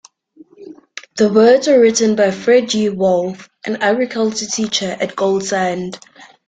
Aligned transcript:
The 1.17 1.31
words 1.31 1.67
were 1.67 1.79
written 1.79 2.15
by 2.15 2.31
Fred 2.31 2.73
U. 2.73 2.91
Wolfe, 2.95 3.47
an 3.67 3.75
agriculture 3.83 4.47
teacher 4.47 4.97
at 4.99 5.15
Gold 5.15 5.43
Sand. 5.45 5.99